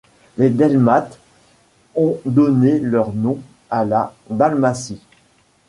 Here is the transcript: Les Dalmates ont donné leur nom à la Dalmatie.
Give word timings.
Les 0.39 0.49
Dalmates 0.49 1.19
ont 1.93 2.19
donné 2.25 2.79
leur 2.79 3.13
nom 3.13 3.39
à 3.69 3.85
la 3.85 4.15
Dalmatie. 4.31 4.99